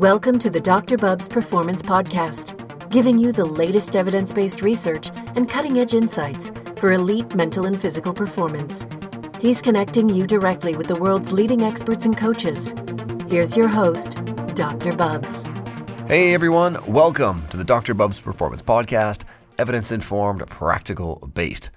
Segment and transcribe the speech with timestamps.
[0.00, 0.96] Welcome to the Dr.
[0.96, 6.92] Bubbs Performance Podcast, giving you the latest evidence based research and cutting edge insights for
[6.92, 8.86] elite mental and physical performance.
[9.40, 12.72] He's connecting you directly with the world's leading experts and coaches.
[13.28, 14.24] Here's your host,
[14.54, 14.96] Dr.
[14.96, 15.44] Bubbs.
[16.06, 17.92] Hey everyone, welcome to the Dr.
[17.92, 19.24] Bubbs Performance Podcast,
[19.58, 21.68] evidence informed, practical based.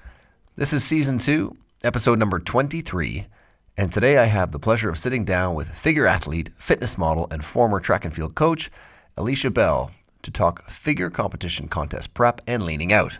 [0.55, 3.27] This is season two, episode number 23
[3.75, 7.43] and today I have the pleasure of sitting down with figure athlete, fitness model, and
[7.43, 8.69] former track and field coach,
[9.17, 9.91] Alicia Bell,
[10.21, 13.17] to talk figure competition contest prep and leaning out.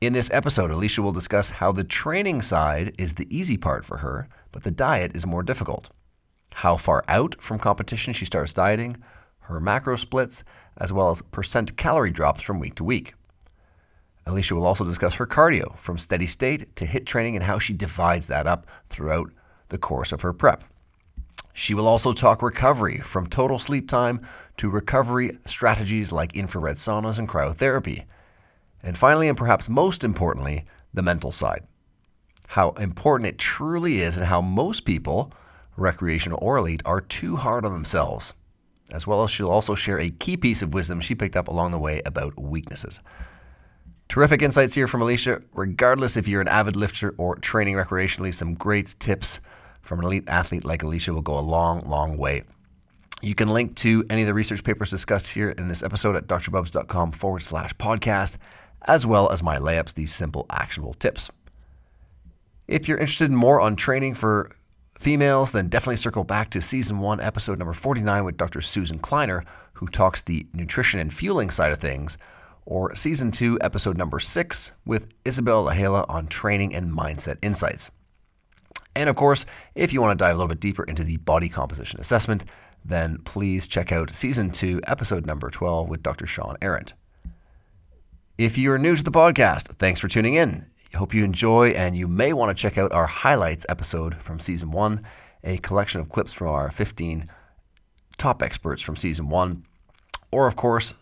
[0.00, 3.98] In this episode, Alicia will discuss how the training side is the easy part for
[3.98, 5.88] her, but the diet is more difficult.
[6.52, 8.98] How far out from competition she starts dieting,
[9.40, 10.44] her macro splits,
[10.76, 13.14] as well as percent calorie drops from week to week.
[14.30, 17.74] Alicia will also discuss her cardio from steady state to HIIT training and how she
[17.74, 19.30] divides that up throughout
[19.68, 20.64] the course of her prep.
[21.52, 27.18] She will also talk recovery from total sleep time to recovery strategies like infrared saunas
[27.18, 28.04] and cryotherapy.
[28.82, 30.64] And finally, and perhaps most importantly,
[30.94, 31.66] the mental side.
[32.46, 35.32] How important it truly is, and how most people,
[35.76, 38.34] recreational or elite, are too hard on themselves.
[38.92, 41.72] As well as she'll also share a key piece of wisdom she picked up along
[41.72, 43.00] the way about weaknesses.
[44.10, 45.40] Terrific insights here from Alicia.
[45.54, 49.38] Regardless if you're an avid lifter or training recreationally, some great tips
[49.82, 52.42] from an elite athlete like Alicia will go a long, long way.
[53.22, 56.26] You can link to any of the research papers discussed here in this episode at
[56.26, 58.36] drbubbs.com forward slash podcast,
[58.82, 61.30] as well as my layups, these simple, actionable tips.
[62.66, 64.50] If you're interested in more on training for
[64.98, 68.60] females, then definitely circle back to season one, episode number 49 with Dr.
[68.60, 72.18] Susan Kleiner, who talks the nutrition and fueling side of things
[72.70, 77.90] or Season 2, Episode number 6, with Isabel Lahela on training and mindset insights.
[78.94, 79.44] And of course,
[79.74, 82.44] if you want to dive a little bit deeper into the body composition assessment,
[82.84, 86.26] then please check out Season 2, Episode number 12 with Dr.
[86.26, 86.92] Shawn Arent.
[88.38, 90.64] If you're new to the podcast, thanks for tuning in.
[90.94, 94.70] Hope you enjoy, and you may want to check out our highlights episode from Season
[94.70, 95.04] 1,
[95.42, 97.28] a collection of clips from our 15
[98.16, 99.64] top experts from Season 1.
[100.30, 100.94] Or, of course,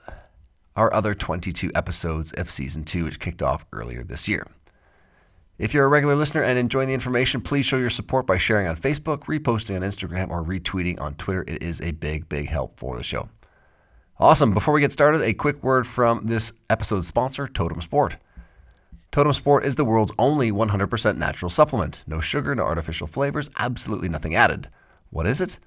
[0.79, 4.47] our other 22 episodes of season two, which kicked off earlier this year.
[5.59, 8.69] If you're a regular listener and enjoying the information, please show your support by sharing
[8.69, 11.45] on Facebook, reposting on Instagram, or retweeting on Twitter.
[11.49, 13.29] It is a big, big help for the show.
[14.21, 14.55] Awesome.
[14.55, 18.17] Before we get started, a quick word from this episode's sponsor, Totem Sport.
[19.11, 22.05] Totem Sport is the world's only 100% natural supplement.
[22.07, 24.69] No sugar, no artificial flavors, absolutely nothing added.
[25.11, 25.59] What is it?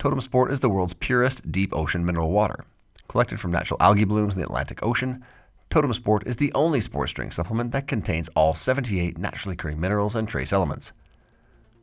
[0.00, 2.64] Totem Sport is the world's purest deep ocean mineral water.
[3.08, 5.24] Collected from natural algae blooms in the Atlantic Ocean,
[5.70, 10.16] Totem Sport is the only sports drink supplement that contains all 78 naturally occurring minerals
[10.16, 10.92] and trace elements.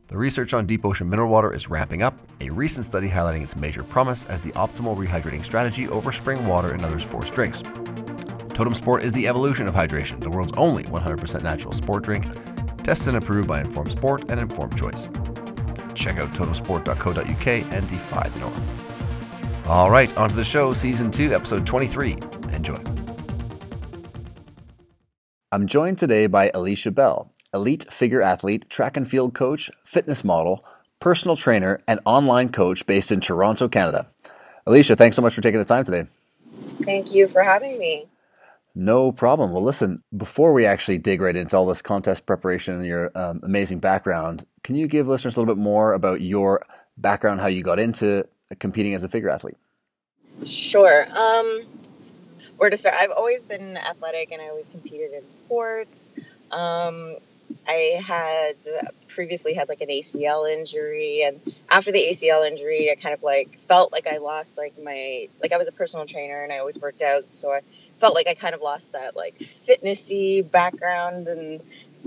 [0.08, 3.56] The research on deep ocean mineral water is ramping up, a recent study highlighting its
[3.56, 7.62] major promise as the optimal rehydrating strategy over spring water and other sports drinks.
[8.50, 12.24] Totem Sport is the evolution of hydration, the world's only 100% natural sport drink,
[12.84, 15.08] tested and approved by Informed Sport and Informed Choice.
[15.94, 18.83] Check out totemsport.co.uk and defy the norm.
[19.66, 22.18] All right, on to the show, season two, episode 23.
[22.52, 22.78] Enjoy.
[25.50, 30.66] I'm joined today by Alicia Bell, elite figure athlete, track and field coach, fitness model,
[31.00, 34.06] personal trainer, and online coach based in Toronto, Canada.
[34.66, 36.04] Alicia, thanks so much for taking the time today.
[36.82, 38.06] Thank you for having me.
[38.74, 39.50] No problem.
[39.50, 43.40] Well, listen, before we actually dig right into all this contest preparation and your um,
[43.42, 46.66] amazing background, can you give listeners a little bit more about your
[46.98, 48.26] background, how you got into
[48.58, 49.56] competing as a figure athlete?
[50.46, 51.04] Sure.
[51.04, 51.62] Um,
[52.56, 52.94] where to start?
[53.00, 56.12] I've always been athletic and I always competed in sports.
[56.50, 57.16] Um,
[57.66, 58.56] I had
[59.08, 61.40] previously had like an ACL injury, and
[61.70, 65.52] after the ACL injury, I kind of like felt like I lost like my like
[65.52, 67.60] I was a personal trainer and I always worked out, so I
[67.98, 71.60] felt like I kind of lost that like fitnessy background and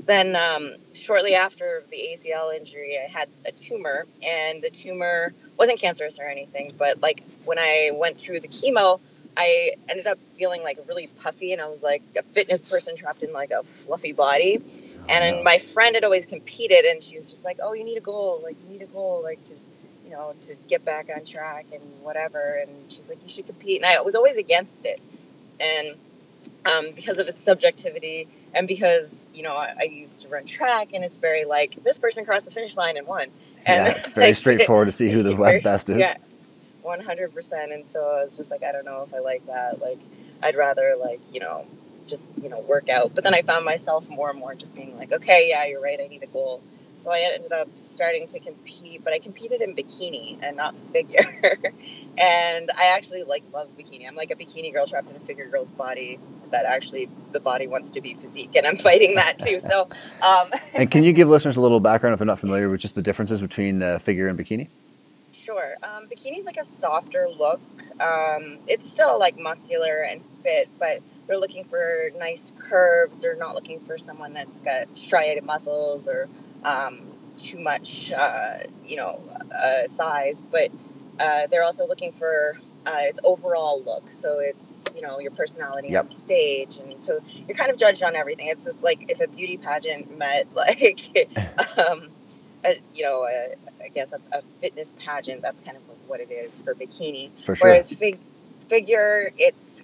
[0.06, 5.80] then um, shortly after the ACL injury, I had a tumor, and the tumor wasn't
[5.80, 9.00] cancerous or anything, but like when I went through the chemo,
[9.36, 13.24] I ended up feeling like really puffy, and I was like a fitness person trapped
[13.24, 14.62] in like a fluffy body.
[15.10, 18.02] And my friend had always competed, and she was just like, "Oh, you need a
[18.02, 19.54] goal, like you need a goal, like to,
[20.06, 23.82] you know, to get back on track and whatever." And she's like, "You should compete,"
[23.82, 25.00] and I was always against it,
[25.62, 25.96] and
[26.66, 30.90] um, because of its subjectivity and because you know I, I, used to run track
[30.94, 33.28] and it's very like this person crossed the finish line and won.
[33.66, 35.98] And yeah, it's very like, straightforward to see who the very, best is.
[35.98, 36.18] Yeah
[36.84, 39.82] 100% and so i was just like i don't know if i like that.
[39.82, 40.00] Like
[40.42, 41.66] i'd rather like you know
[42.06, 43.14] just you know work out.
[43.14, 46.00] But then i found myself more and more just being like okay yeah you're right.
[46.00, 46.62] I need a goal
[46.98, 51.20] So I ended up starting to compete, but I competed in bikini and not figure.
[52.18, 54.08] and I actually like love bikini.
[54.08, 56.20] I'm like a bikini girl trapped in a figure girl's body
[56.52, 59.60] that actually the body wants to be physique, and I'm fighting that too.
[59.60, 59.90] So,
[60.28, 62.96] um, and can you give listeners a little background if they're not familiar with just
[62.96, 64.70] the differences between uh, figure and bikini?
[65.34, 65.76] Sure.
[65.84, 67.62] Um, bikini is like a softer look.
[68.02, 73.22] Um, it's still like muscular and fit, but they're looking for nice curves.
[73.22, 76.28] They're not looking for someone that's got striated muscles or
[76.64, 77.00] um,
[77.36, 79.20] too much, uh, you know,
[79.54, 80.42] uh, size.
[80.52, 80.70] But
[81.20, 84.10] uh, they're also looking for uh, its overall look.
[84.10, 86.02] So it's you know your personality yep.
[86.02, 88.48] on stage, and so you're kind of judged on everything.
[88.48, 91.30] It's just like if a beauty pageant met like,
[91.90, 92.10] um,
[92.66, 95.42] a, you know, a, I guess a, a, fitness pageant.
[95.42, 97.30] That's kind of what it is for bikini.
[97.44, 97.70] For sure.
[97.70, 98.20] Whereas fig-
[98.68, 99.84] figure, it's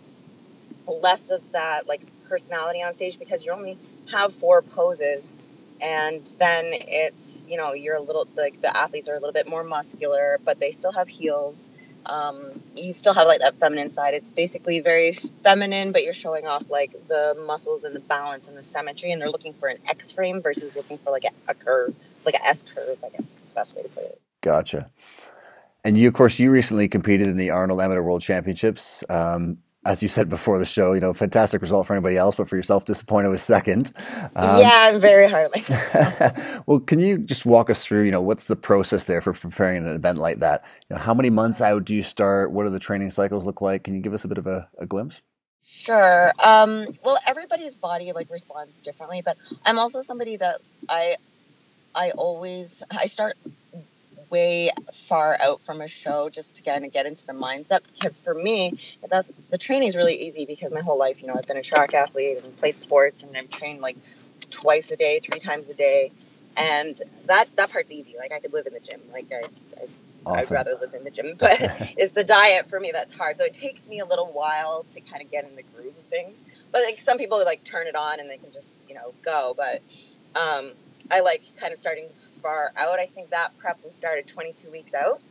[0.87, 3.77] less of that like personality on stage because you only
[4.11, 5.35] have four poses
[5.83, 9.47] and then it's you know you're a little like the athletes are a little bit
[9.47, 11.69] more muscular but they still have heels.
[12.05, 12.37] Um,
[12.75, 14.13] you still have like that feminine side.
[14.13, 18.57] It's basically very feminine but you're showing off like the muscles and the balance and
[18.57, 21.53] the symmetry and they're looking for an x frame versus looking for like a, a
[21.53, 21.93] curve
[22.25, 24.21] like a s curve i guess the best way to put it.
[24.41, 24.89] Gotcha.
[25.83, 29.03] And you of course you recently competed in the arnold amateur world championships.
[29.09, 32.47] Um, as you said before the show, you know, fantastic result for anybody else, but
[32.47, 33.91] for yourself, disappointed with second.
[34.35, 36.63] Um, yeah, I'm very hard on myself.
[36.67, 39.85] well, can you just walk us through, you know, what's the process there for preparing
[39.85, 40.63] an event like that?
[40.89, 42.51] You know, how many months out do you start?
[42.51, 43.83] What do the training cycles look like?
[43.83, 45.21] Can you give us a bit of a, a glimpse?
[45.65, 46.31] Sure.
[46.43, 50.59] Um, well, everybody's body like responds differently, but I'm also somebody that
[50.89, 51.15] I,
[51.95, 53.35] I always I start
[54.33, 57.81] way far out from a show just to kind of get into the mindset.
[57.93, 58.73] Because for me,
[59.07, 61.61] that's the training is really easy because my whole life, you know, I've been a
[61.61, 63.95] track athlete and played sports and I've trained like
[64.49, 66.11] twice a day, three times a day,
[66.57, 68.15] and that that part's easy.
[68.17, 68.99] Like I could live in the gym.
[69.11, 69.45] Like I,
[69.79, 69.87] I
[70.25, 70.41] Awesome.
[70.41, 71.57] I'd rather live in the gym, but
[71.97, 73.37] it's the diet for me that's hard.
[73.37, 76.03] So it takes me a little while to kind of get in the groove of
[76.05, 76.43] things.
[76.71, 79.53] But like some people like turn it on and they can just you know go.
[79.55, 79.81] But
[80.35, 80.71] um,
[81.13, 82.09] I like kind of starting
[82.41, 82.99] far out.
[82.99, 85.21] I think that prep was started 22 weeks out.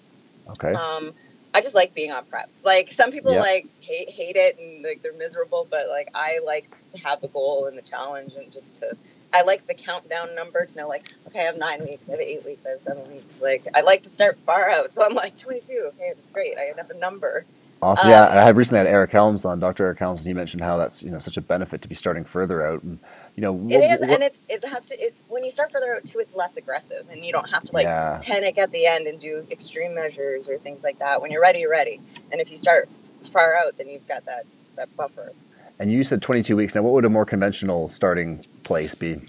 [0.51, 0.73] Okay.
[0.73, 1.13] Um,
[1.53, 2.49] I just like being on prep.
[2.65, 3.43] Like some people yep.
[3.43, 6.71] like hate hate it and like they're miserable, but like I like
[7.05, 8.97] have the goal and the challenge and just to
[9.35, 12.21] I like the countdown number to know like okay I have nine weeks, I have
[12.21, 13.43] eight weeks, I have seven weeks.
[13.43, 15.91] Like I like to start far out, so I'm like 22.
[15.95, 16.57] Okay, that's great.
[16.57, 17.45] I have a number.
[17.83, 18.07] Awesome.
[18.07, 19.87] Um, yeah, I had recently had Eric Helms on, Dr.
[19.87, 22.23] Eric Helms, and he mentioned how that's you know such a benefit to be starting
[22.23, 23.01] further out, and
[23.35, 24.95] you know it is, and it's it has to.
[25.01, 27.73] It's when you start further out too, it's less aggressive, and you don't have to
[27.75, 28.21] like yeah.
[28.23, 31.21] panic at the end and do extreme measures or things like that.
[31.21, 32.01] When you're ready, you're ready,
[32.31, 32.89] and if you start
[33.25, 34.45] far out, then you've got that
[34.77, 35.33] that buffer.
[35.81, 36.77] And you said 22 weeks.
[36.77, 39.21] Now, what would a more conventional starting place be?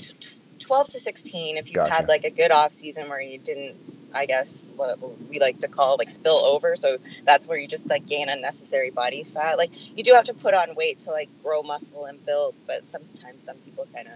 [0.64, 1.94] 12 to 16 if you gotcha.
[1.94, 3.76] had like a good off season where you didn't
[4.16, 5.00] I guess what
[5.30, 6.76] we like to call like spill over.
[6.76, 9.58] So that's where you just like gain unnecessary body fat.
[9.58, 12.88] Like you do have to put on weight to like grow muscle and build, but
[12.90, 14.14] sometimes some people kind of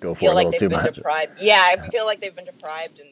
[0.00, 0.94] go for feel like they've been much.
[0.94, 1.32] deprived.
[1.40, 3.08] Yeah, I feel like they've been deprived and.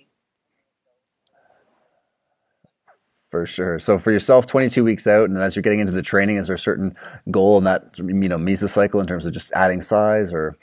[3.31, 3.78] For sure.
[3.78, 6.56] So for yourself, 22 weeks out, and as you're getting into the training, is there
[6.56, 6.96] a certain
[7.31, 10.56] goal in that you know mesocycle in terms of just adding size or?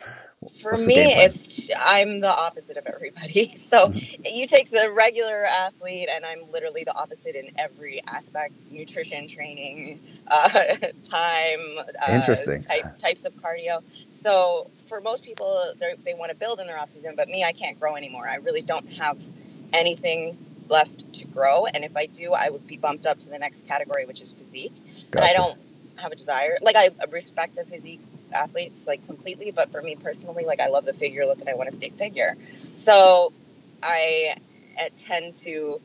[0.48, 3.54] For me, it's I'm the opposite of everybody.
[3.66, 4.24] So mm-hmm.
[4.32, 10.00] you take the regular athlete, and I'm literally the opposite in every aspect: nutrition, training,
[10.28, 10.50] uh,
[11.04, 13.84] time, uh, interesting type, types of cardio.
[14.12, 15.60] So for most people,
[16.04, 18.28] they want to build in their off season, but me, I can't grow anymore.
[18.28, 19.22] I really don't have
[19.74, 20.38] anything
[20.70, 23.68] left to grow, and if I do, I would be bumped up to the next
[23.68, 24.74] category, which is physique.
[25.12, 25.26] Gotcha.
[25.26, 25.58] And I don't
[25.98, 26.58] have a desire.
[26.62, 28.02] Like I respect the physique
[28.34, 31.56] athletes like completely, but for me personally, like I love the figure look and I
[31.56, 32.36] want to stay figure.
[32.76, 33.34] So
[33.82, 34.36] I
[34.96, 35.80] tend to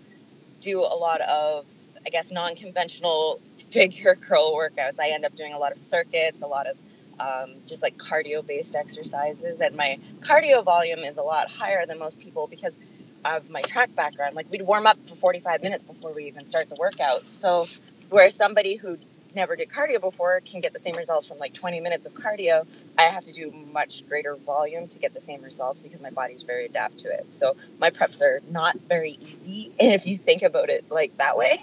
[0.61, 1.70] do a lot of
[2.04, 4.99] I guess non-conventional figure curl workouts.
[4.99, 6.76] I end up doing a lot of circuits, a lot of
[7.18, 11.99] um, just like cardio based exercises, and my cardio volume is a lot higher than
[11.99, 12.78] most people because
[13.25, 14.35] of my track background.
[14.35, 17.26] Like we'd warm up for 45 minutes before we even start the workout.
[17.26, 17.66] So
[18.09, 18.99] where somebody who
[19.34, 22.66] never did cardio before can get the same results from like 20 minutes of cardio,
[22.99, 26.42] I have to do much greater volume to get the same results because my body's
[26.42, 27.34] very adapt to it.
[27.34, 31.37] So my preps are not very easy And if you think about it like that
[31.37, 31.56] way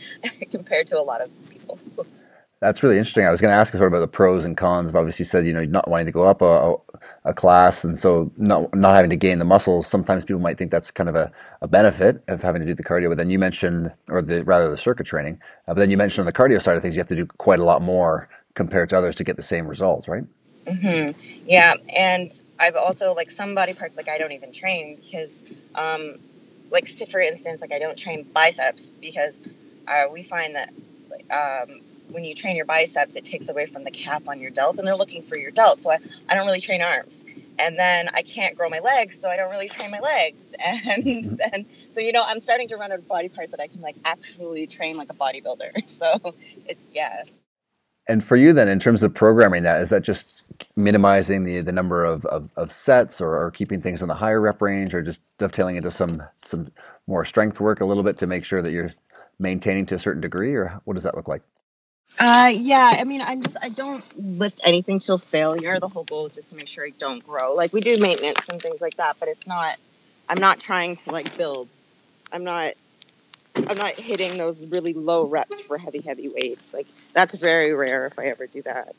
[0.50, 1.78] compared to a lot of people.
[2.62, 3.26] That's really interesting.
[3.26, 5.24] I was going to ask you sort of about the pros and cons of obviously
[5.24, 6.76] said, you know, not wanting to go up a,
[7.24, 9.88] a class and so not, not having to gain the muscles.
[9.88, 12.84] Sometimes people might think that's kind of a, a benefit of having to do the
[12.84, 13.08] cardio.
[13.08, 16.20] But then you mentioned, or the rather the circuit training, uh, but then you mentioned
[16.20, 18.90] on the cardio side of things, you have to do quite a lot more compared
[18.90, 20.22] to others to get the same results, right?
[20.64, 21.20] Mm-hmm.
[21.48, 25.42] Yeah, and I've also like some body parts like I don't even train because,
[25.74, 26.14] um,
[26.70, 29.40] like for instance, like I don't train biceps because
[29.88, 30.68] uh, we find that
[31.32, 31.80] um,
[32.12, 34.86] when you train your biceps, it takes away from the cap on your delt, and
[34.86, 35.80] they're looking for your delt.
[35.80, 37.24] So I, I don't really train arms,
[37.58, 41.04] and then I can't grow my legs, so I don't really train my legs, and
[41.04, 41.36] mm-hmm.
[41.36, 43.80] then so you know I'm starting to run out of body parts that I can
[43.80, 45.70] like actually train like a bodybuilder.
[45.92, 46.34] So
[46.66, 47.24] it, yeah.
[48.08, 50.42] And for you then, in terms of programming that, is that just
[50.74, 54.40] minimizing the, the number of, of, of sets or, or, keeping things in the higher
[54.40, 56.70] rep range or just dovetailing into some some
[57.06, 58.92] more strength work a little bit to make sure that you're
[59.38, 61.42] maintaining to a certain degree or what does that look like?
[62.18, 64.04] Uh, yeah, I mean, I just I don't
[64.38, 65.78] lift anything till failure.
[65.80, 67.54] The whole goal is just to make sure I don't grow.
[67.54, 69.76] Like we do maintenance and things like that, but it's not.
[70.28, 71.68] I'm not trying to like build.
[72.32, 72.74] I'm not
[73.56, 76.72] I'm not hitting those really low reps for heavy, heavy weights.
[76.72, 78.94] Like that's very rare if I ever do that.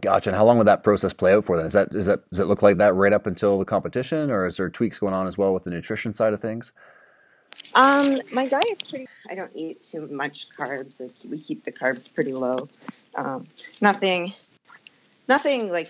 [0.00, 0.30] Gotcha.
[0.30, 1.66] And how long would that process play out for then?
[1.66, 4.46] Is that is that does it look like that right up until the competition, or
[4.46, 6.72] is there tweaks going on as well with the nutrition side of things?
[7.74, 9.06] Um, my diet's pretty.
[9.28, 11.00] I don't eat too much carbs.
[11.00, 12.68] Like we keep the carbs pretty low.
[13.14, 13.46] Um,
[13.82, 14.28] nothing,
[15.28, 15.88] nothing like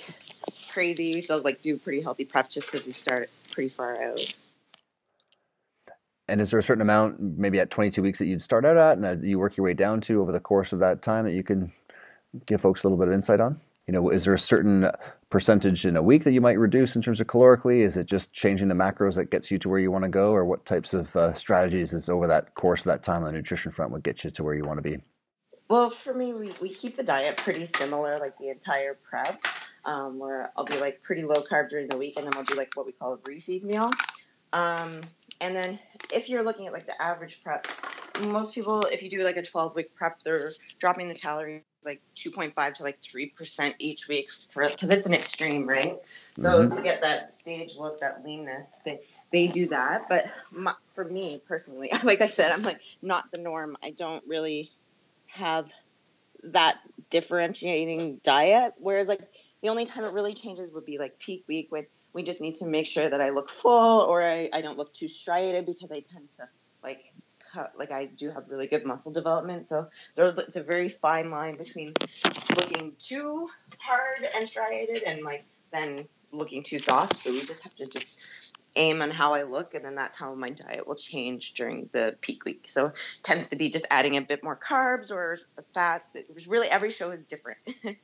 [0.72, 1.12] crazy.
[1.14, 4.34] We still like do pretty healthy preps just because we start pretty far out.
[6.28, 8.94] And is there a certain amount, maybe at 22 weeks, that you'd start out at,
[8.94, 11.34] and that you work your way down to over the course of that time that
[11.34, 11.72] you can
[12.46, 13.60] give folks a little bit of insight on?
[13.86, 14.90] You know, is there a certain
[15.30, 17.84] percentage in a week that you might reduce in terms of calorically?
[17.84, 20.32] Is it just changing the macros that gets you to where you want to go,
[20.32, 23.32] or what types of uh, strategies is over that course of that time on the
[23.32, 24.98] nutrition front would get you to where you want to be?
[25.68, 29.40] Well, for me, we, we keep the diet pretty similar, like the entire prep,
[29.84, 32.56] um, where I'll be like pretty low carb during the week, and then we'll do
[32.56, 33.90] like what we call a refeed meal.
[34.52, 35.00] Um,
[35.40, 35.78] and then
[36.12, 37.68] if you're looking at like the average prep,
[38.24, 40.50] most people, if you do like a 12 week prep, they're
[40.80, 45.66] dropping the calories like 2.5 to like 3% each week for because it's an extreme,
[45.66, 45.94] right?
[46.36, 46.76] So mm-hmm.
[46.76, 49.00] to get that stage look, that leanness, they,
[49.32, 50.08] they do that.
[50.08, 53.76] But my, for me personally, like I said, I'm like not the norm.
[53.82, 54.70] I don't really
[55.28, 55.72] have
[56.44, 56.78] that
[57.10, 58.74] differentiating diet.
[58.78, 59.20] Whereas like
[59.62, 62.54] the only time it really changes would be like peak week when we just need
[62.56, 65.90] to make sure that I look full or I, I don't look too striated because
[65.90, 66.48] I tend to
[66.82, 67.12] like
[67.76, 69.68] like I do have really good muscle development.
[69.68, 71.92] So there it's a very fine line between
[72.56, 73.48] looking too
[73.78, 77.16] hard and striated and like then looking too soft.
[77.16, 78.20] So we just have to just
[78.76, 82.16] aim on how I look, and then that's how my diet will change during the
[82.20, 82.66] peak week.
[82.68, 85.38] So it tends to be just adding a bit more carbs or
[85.74, 86.14] fats.
[86.14, 87.58] It was really every show is different.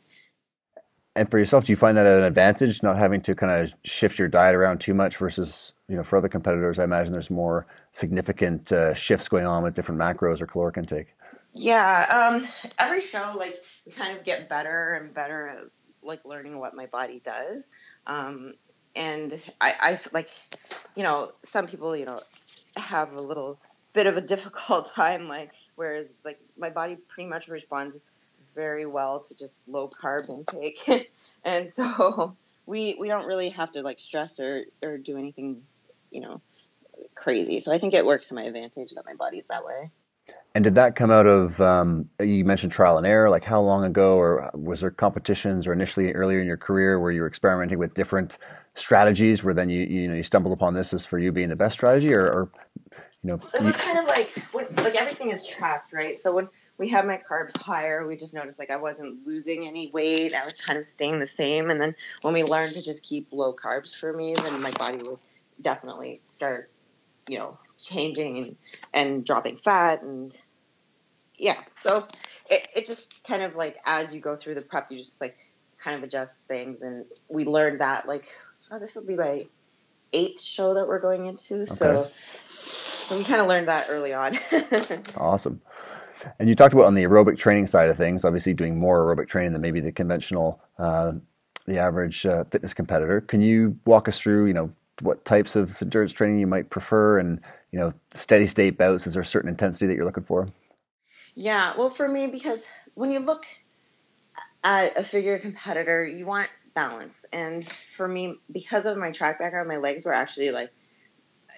[1.14, 4.18] And for yourself, do you find that an advantage not having to kind of shift
[4.18, 6.78] your diet around too much versus you know for other competitors?
[6.78, 11.14] I imagine there's more significant uh, shifts going on with different macros or caloric intake.
[11.54, 12.46] Yeah, um,
[12.78, 15.58] every show like we kind of get better and better at
[16.02, 17.70] like learning what my body does.
[18.06, 18.54] Um,
[18.94, 20.30] and I, I like,
[20.94, 22.20] you know, some people, you know,
[22.76, 23.58] have a little
[23.92, 28.00] bit of a difficult time, like, whereas like my body pretty much responds
[28.54, 31.10] very well to just low carb intake,
[31.44, 35.62] and so we we don't really have to like stress or or do anything,
[36.10, 36.40] you know,
[37.14, 37.60] crazy.
[37.60, 39.90] So I think it works to my advantage that my body's that way.
[40.54, 43.30] And did that come out of um, you mentioned trial and error?
[43.30, 47.10] Like how long ago, or was there competitions, or initially earlier in your career where
[47.10, 48.36] you were experimenting with different
[48.74, 51.56] strategies, where then you you know you stumbled upon this as for you being the
[51.56, 52.50] best strategy, or, or
[53.22, 53.40] you know?
[53.54, 56.20] It was kind of like when, like everything is tracked, right?
[56.22, 56.48] So when
[56.78, 58.06] we had my carbs higher.
[58.06, 60.34] We just noticed like I wasn't losing any weight.
[60.34, 61.70] I was kind of staying the same.
[61.70, 65.02] And then when we learned to just keep low carbs for me, then my body
[65.02, 65.18] would
[65.60, 66.70] definitely start,
[67.28, 68.56] you know, changing and,
[68.92, 70.36] and dropping fat and
[71.36, 71.60] yeah.
[71.74, 72.06] So
[72.50, 75.36] it, it just kind of like as you go through the prep, you just like
[75.78, 76.82] kind of adjust things.
[76.82, 78.26] And we learned that like,
[78.70, 79.46] oh, this will be my
[80.12, 81.54] eighth show that we're going into.
[81.54, 81.64] Okay.
[81.64, 82.08] So
[83.02, 84.36] so we kind of learned that early on.
[85.16, 85.60] awesome.
[86.38, 89.28] And you talked about on the aerobic training side of things, obviously doing more aerobic
[89.28, 91.12] training than maybe the conventional, uh,
[91.66, 93.20] the average uh, fitness competitor.
[93.20, 97.18] Can you walk us through, you know, what types of endurance training you might prefer,
[97.18, 99.06] and you know, steady state bouts?
[99.06, 100.48] Is there a certain intensity that you're looking for?
[101.34, 103.44] Yeah, well, for me, because when you look
[104.62, 109.68] at a figure competitor, you want balance, and for me, because of my track background,
[109.68, 110.70] my legs were actually like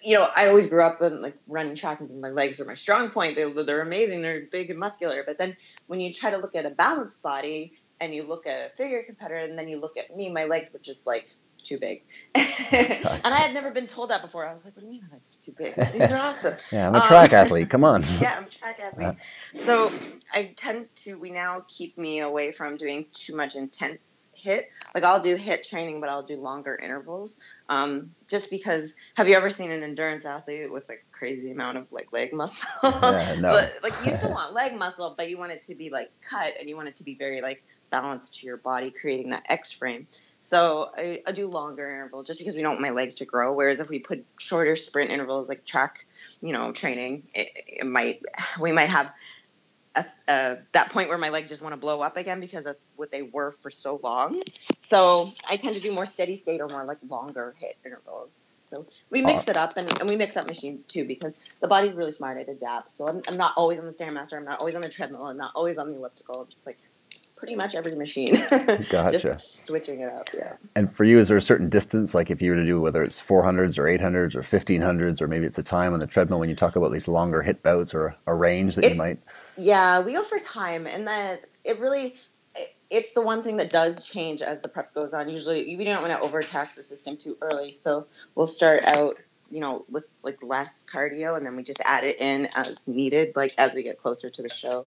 [0.03, 2.75] you know, I always grew up in like running track and my legs are my
[2.75, 3.37] strong point.
[3.37, 4.23] They, they're amazing.
[4.23, 5.23] They're big and muscular.
[5.27, 8.73] But then when you try to look at a balanced body and you look at
[8.73, 11.27] a figure competitor and then you look at me, my legs were just like
[11.65, 12.03] too big.
[12.35, 12.45] and
[13.25, 14.47] I had never been told that before.
[14.47, 15.93] I was like, what do you mean my legs are too big?
[15.93, 16.57] These are awesome.
[16.73, 17.71] yeah, I'm a track um, athlete.
[17.71, 18.03] Come on.
[18.21, 19.17] yeah, I'm a track athlete.
[19.55, 19.91] So
[20.33, 24.14] I tend to, we now keep me away from doing too much intense
[24.45, 27.39] HIIT, like I'll do HIIT training, but I'll do longer intervals.
[27.69, 31.93] Um, just because, have you ever seen an endurance athlete with like crazy amount of
[31.93, 32.69] like leg muscle?
[32.83, 33.51] Yeah, no.
[33.53, 36.55] but, like you still want leg muscle, but you want it to be like cut
[36.59, 39.73] and you want it to be very like balanced to your body, creating that X
[39.73, 40.07] frame.
[40.41, 43.55] So I, I do longer intervals just because we don't want my legs to grow.
[43.55, 46.07] Whereas if we put shorter sprint intervals like track,
[46.43, 47.49] you know, training, it,
[47.81, 48.21] it might
[48.61, 49.11] we might have
[49.97, 52.81] a, a, that point where my legs just want to blow up again because that's
[52.97, 54.43] what they were for so long.
[54.81, 58.45] So I tend to do more steady state or more like longer HIIT intervals.
[58.61, 59.53] So we mix ah.
[59.53, 62.39] it up and, and we mix up machines too because the body's really smart.
[62.39, 62.95] It adapts.
[62.95, 64.35] So I'm, I'm not always on the Stairmaster.
[64.35, 65.27] I'm not always on the treadmill.
[65.27, 66.43] I'm not always on the elliptical.
[66.43, 66.79] I'm just like
[67.37, 68.35] pretty much every machine.
[68.91, 69.19] Gotcha.
[69.19, 70.55] Just switching it up, yeah.
[70.75, 73.03] And for you, is there a certain distance, like if you were to do whether
[73.03, 76.49] it's 400s or 800s or 1500s, or maybe it's a time on the treadmill when
[76.49, 79.19] you talk about these longer HIIT bouts or a range that It- you might?
[79.57, 82.15] Yeah, we go for time, and then it really
[82.91, 85.29] it's the one thing that does change as the prep goes on.
[85.29, 89.21] Usually, we don't want to overtax the system too early, so we'll start out,
[89.51, 93.35] you know, with like less cardio, and then we just add it in as needed,
[93.37, 94.85] like as we get closer to the show.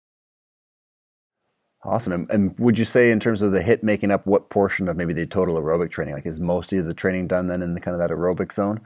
[1.83, 2.13] Awesome.
[2.13, 4.97] And, and would you say, in terms of the HIIT, making up what portion of
[4.97, 6.15] maybe the total aerobic training?
[6.15, 8.81] Like, is most of the training done then in the kind of that aerobic zone?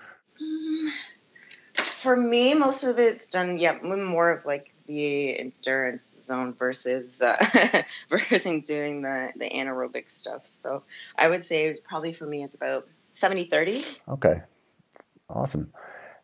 [2.01, 3.59] For me, most of it's done.
[3.59, 7.35] Yeah, more of like the endurance zone versus uh,
[8.09, 10.43] versus doing the the anaerobic stuff.
[10.47, 10.81] So
[11.15, 13.99] I would say probably for me, it's about 70-30.
[14.09, 14.41] Okay,
[15.29, 15.71] awesome.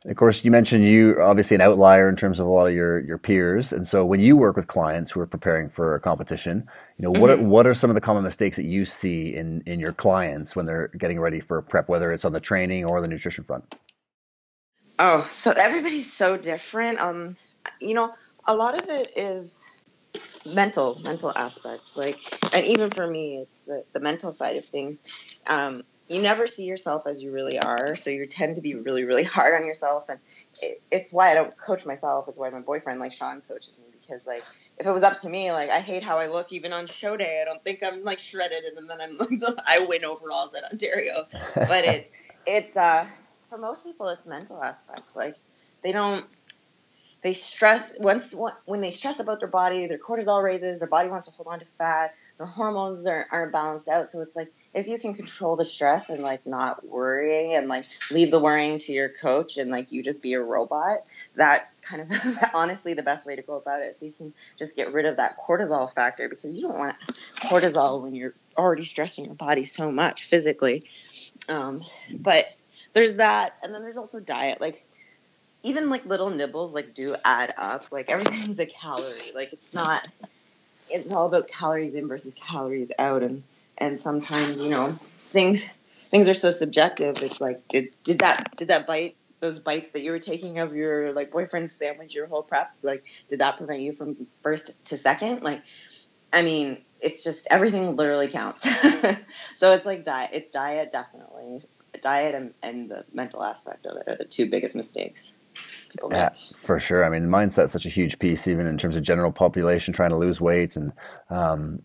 [0.05, 2.99] Of course, you mentioned you obviously an outlier in terms of a lot of your,
[3.01, 6.67] your peers, and so when you work with clients who are preparing for a competition,
[6.97, 9.61] you know what are, what are some of the common mistakes that you see in
[9.67, 12.83] in your clients when they're getting ready for a prep, whether it's on the training
[12.83, 13.75] or the nutrition front?
[14.99, 16.99] Oh, so everybody's so different.
[16.99, 17.35] Um,
[17.79, 18.11] you know,
[18.47, 19.63] a lot of it is
[20.45, 21.97] mental, mental aspects.
[21.97, 22.19] Like,
[22.55, 25.01] and even for me, it's the, the mental side of things.
[25.47, 29.03] Um, you never see yourself as you really are, so you tend to be really,
[29.03, 30.19] really hard on yourself, and
[30.61, 32.25] it, it's why I don't coach myself.
[32.29, 34.43] It's why my boyfriend, like Sean, coaches me because, like,
[34.77, 37.17] if it was up to me, like, I hate how I look even on show
[37.17, 37.41] day.
[37.41, 39.29] I don't think I'm like shredded, and then I'm like,
[39.67, 42.11] I win overalls at Ontario, but it,
[42.45, 43.05] it's uh
[43.49, 45.15] for most people it's mental aspects.
[45.15, 45.35] Like
[45.83, 46.25] they don't
[47.21, 51.27] they stress once when they stress about their body their cortisol raises their body wants
[51.27, 54.09] to hold on to fat their hormones are, aren't balanced out.
[54.09, 57.85] So it's like if you can control the stress and like not worrying and like
[58.11, 60.99] leave the worrying to your coach and like you just be a robot
[61.35, 63.95] that's kind of honestly the best way to go about it.
[63.95, 66.95] So you can just get rid of that cortisol factor because you don't want
[67.41, 70.83] cortisol when you're already stressing your body so much physically.
[71.49, 71.83] Um,
[72.13, 72.45] but
[72.93, 74.85] there's that and then there's also diet like
[75.63, 80.05] even like little nibbles like do add up like everything's a calorie like it's not
[80.89, 83.43] it's all about calories in versus calories out and
[83.77, 85.67] and sometimes you know things
[86.09, 90.01] things are so subjective it's like did did that did that bite those bites that
[90.01, 93.81] you were taking of your like boyfriend's sandwich your whole prep like did that prevent
[93.81, 95.43] you from first to second?
[95.43, 95.61] Like
[96.33, 98.67] i mean it's just everything literally counts.
[99.55, 101.26] So it's like diet it's diet definitely
[102.01, 105.37] diet and, and the mental aspect of it are the two biggest mistakes
[105.89, 106.17] people make.
[106.17, 107.05] Yeah, for sure.
[107.05, 110.17] I mean, mindset's such a huge piece, even in terms of general population trying to
[110.17, 110.75] lose weight.
[110.75, 110.93] And
[111.29, 111.81] um,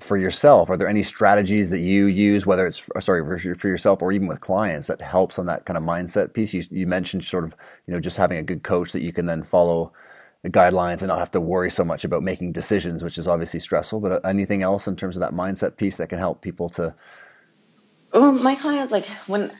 [0.00, 4.02] for yourself, are there any strategies that you use, whether it's sorry for, for yourself
[4.02, 6.52] or even with clients, that helps on that kind of mindset piece?
[6.52, 7.54] You, you mentioned sort of
[7.86, 9.92] you know just having a good coach that you can then follow
[10.42, 13.58] the guidelines and not have to worry so much about making decisions, which is obviously
[13.58, 14.00] stressful.
[14.00, 16.94] But uh, anything else in terms of that mindset piece that can help people to
[18.12, 19.50] Well, my clients like when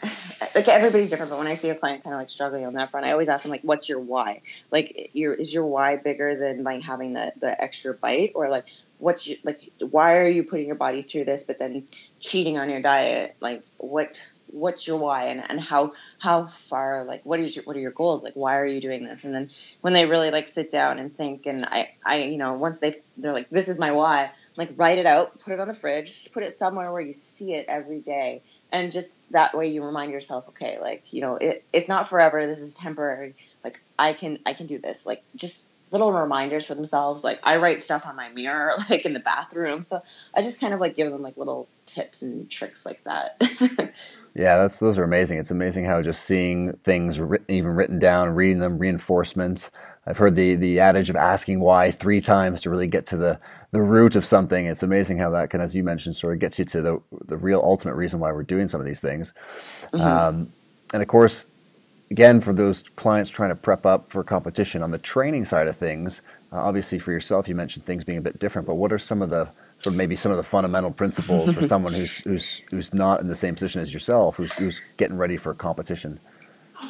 [0.54, 2.90] like everybody's different, but when I see a client kind of like struggling on that
[2.90, 4.42] front, I always ask them like, "What's your why?
[4.70, 8.64] Like, your is your why bigger than like having the the extra bite, or like
[8.98, 11.88] what's your like why are you putting your body through this, but then
[12.20, 13.36] cheating on your diet?
[13.40, 17.76] Like, what what's your why and, and how how far like what is your what
[17.76, 19.50] are your goals like why are you doing this and then
[19.82, 22.94] when they really like sit down and think and i i you know once they
[23.18, 26.30] they're like this is my why like write it out put it on the fridge
[26.32, 28.42] put it somewhere where you see it every day.
[28.70, 32.44] And just that way you remind yourself okay like you know it, it's not forever.
[32.44, 33.34] This is temporary.
[33.64, 35.06] Like i can i can do this.
[35.06, 39.12] Like just little reminders for themselves like i write stuff on my mirror like in
[39.12, 40.00] the bathroom so
[40.36, 43.40] i just kind of like give them like little tips and tricks like that
[44.38, 45.38] Yeah, that's those are amazing.
[45.38, 49.68] It's amazing how just seeing things written, even written down, reading them, reinforcements.
[50.06, 53.40] I've heard the the adage of asking why three times to really get to the
[53.72, 54.66] the root of something.
[54.66, 57.36] It's amazing how that can, as you mentioned, sort of gets you to the the
[57.36, 59.32] real ultimate reason why we're doing some of these things.
[59.92, 60.52] Um,
[60.92, 61.44] and of course,
[62.10, 65.76] again, for those clients trying to prep up for competition on the training side of
[65.76, 68.66] things, uh, obviously for yourself, you mentioned things being a bit different.
[68.66, 69.46] But what are some of the
[69.80, 73.28] sort of maybe some of the fundamental principles for someone who's who's who's not in
[73.28, 76.18] the same position as yourself, who's who's getting ready for competition?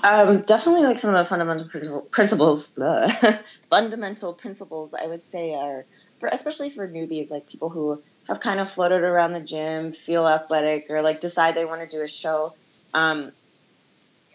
[0.04, 5.87] Um, definitely, like some of the fundamental principles, the fundamental principles I would say are,
[6.20, 10.28] for especially for newbies, like people who have kind of floated around the gym, feel
[10.28, 12.54] athletic, or like decide they want to do a show.
[12.92, 13.33] Um,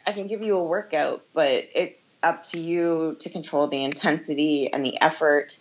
[0.06, 4.72] I can give you a workout, but it's up to you to control the intensity
[4.72, 5.60] and the effort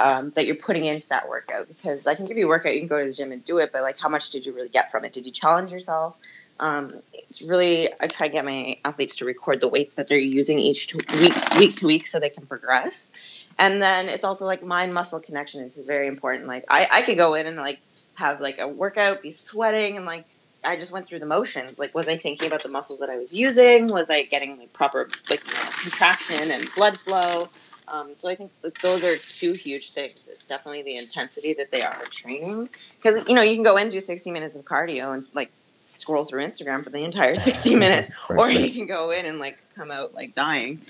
[0.00, 1.68] um, that you're putting into that workout.
[1.68, 3.58] Because I can give you a workout, you can go to the gym and do
[3.58, 5.12] it, but like, how much did you really get from it?
[5.12, 6.16] Did you challenge yourself?
[6.60, 10.18] Um, it's really I try to get my athletes to record the weights that they're
[10.18, 13.14] using each week week to week so they can progress.
[13.58, 16.46] And then it's also like mind muscle connection is very important.
[16.46, 17.80] Like I, I could go in and like
[18.14, 20.26] have like a workout, be sweating and like
[20.64, 21.78] I just went through the motions.
[21.78, 23.88] Like, was I thinking about the muscles that I was using?
[23.88, 27.48] Was I getting like proper like you know, contraction and blood flow?
[27.88, 30.28] Um, so I think those are two huge things.
[30.30, 33.84] It's definitely the intensity that they are training because you know you can go in
[33.84, 35.50] and do 60 minutes of cardio and like
[35.82, 39.58] scroll through Instagram for the entire 60 minutes, or you can go in and like
[39.74, 40.80] come out like dying.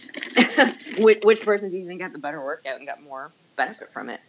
[0.99, 4.11] which, which, person do you think got the better workout and got more benefit from
[4.11, 4.21] it?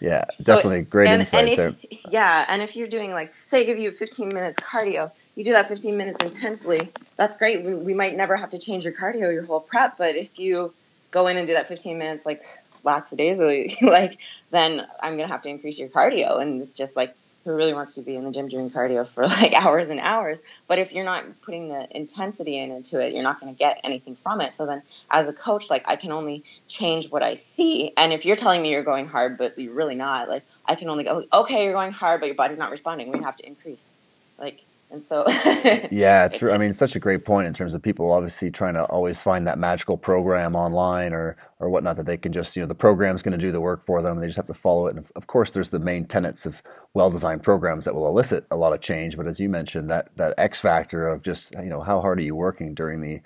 [0.00, 1.74] Yeah, definitely so, great and, insight and there.
[2.10, 5.52] Yeah, and if you're doing like, say, I give you 15 minutes cardio, you do
[5.52, 6.88] that 15 minutes intensely.
[7.16, 7.64] That's great.
[7.64, 10.74] We, we might never have to change your cardio, your whole prep, but if you
[11.10, 12.42] go in and do that 15 minutes like
[12.84, 13.40] lots of days,
[13.82, 14.18] like
[14.50, 17.14] then I'm gonna have to increase your cardio, and it's just like
[17.46, 20.40] who really wants to be in the gym doing cardio for like hours and hours.
[20.66, 23.80] But if you're not putting the intensity in into it, you're not going to get
[23.84, 24.52] anything from it.
[24.52, 27.92] So then, as a coach, like I can only change what I see.
[27.96, 30.90] And if you're telling me you're going hard, but you're really not, like I can
[30.90, 33.12] only go, okay, you're going hard, but your body's not responding.
[33.12, 33.96] We have to increase.
[34.38, 35.24] Like and so,
[35.90, 36.38] yeah, it's.
[36.38, 36.52] True.
[36.52, 39.46] I mean, such a great point in terms of people obviously trying to always find
[39.46, 43.20] that magical program online or or whatnot that they can just you know the program's
[43.22, 44.94] going to do the work for them and they just have to follow it.
[44.96, 46.62] And of course, there's the main tenets of
[46.94, 49.16] well-designed programs that will elicit a lot of change.
[49.16, 52.22] But as you mentioned, that that X factor of just you know how hard are
[52.22, 53.20] you working during the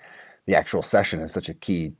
[0.47, 1.93] the actual session is such a key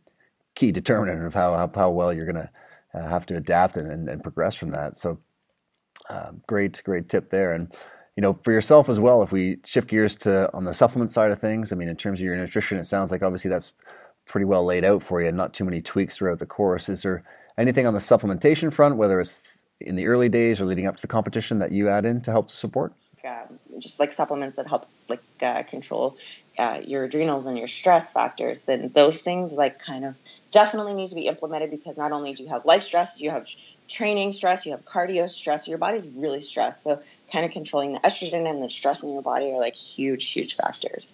[0.55, 2.49] key determinant of how how, how well you're going to
[2.93, 4.97] uh, have to adapt and, and, and progress from that.
[4.97, 5.19] So,
[6.09, 7.71] uh, great great tip there and
[8.15, 11.31] you know, for yourself as well, if we shift gears to on the supplement side
[11.31, 13.73] of things, I mean, in terms of your nutrition, it sounds like obviously that's
[14.25, 16.89] pretty well laid out for you, not too many tweaks throughout the course.
[16.89, 17.23] Is there
[17.57, 21.01] anything on the supplementation front, whether it's in the early days or leading up to
[21.01, 22.93] the competition, that you add in to help to support?
[23.23, 23.45] Yeah,
[23.79, 26.17] just like supplements that help like uh, control
[26.57, 30.17] uh, your adrenals and your stress factors, then those things like kind of
[30.51, 33.47] definitely needs to be implemented because not only do you have life stress, you have
[33.87, 36.83] training stress, you have cardio stress, your body's really stressed.
[36.83, 40.29] So kind of controlling the estrogen and the stress in your body are like huge,
[40.29, 41.13] huge factors.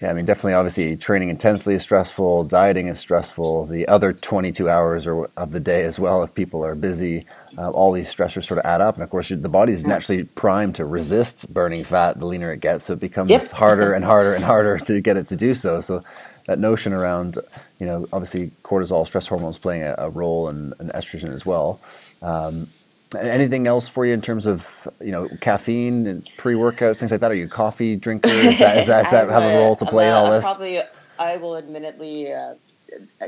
[0.00, 4.70] Yeah, I mean, definitely, obviously, training intensely is stressful, dieting is stressful, the other 22
[4.70, 8.44] hours or, of the day as well, if people are busy, uh, all these stressors
[8.44, 8.94] sort of add up.
[8.94, 12.60] And of course, the body is naturally primed to resist burning fat the leaner it
[12.60, 12.84] gets.
[12.84, 13.50] So it becomes yep.
[13.50, 15.80] harder and harder and harder to get it to do so.
[15.80, 16.04] So
[16.46, 17.38] that notion around,
[17.80, 21.80] you know, obviously cortisol, stress hormones playing a, a role and, and estrogen as well.
[22.22, 22.68] Um,
[23.16, 27.20] Anything else for you in terms of you know caffeine and pre workouts things like
[27.20, 27.30] that?
[27.30, 28.28] Are you a coffee drinker?
[28.28, 30.44] Is that, is that, does that have a role to play in all this?
[30.44, 30.80] Probably,
[31.18, 32.54] I will admittedly uh,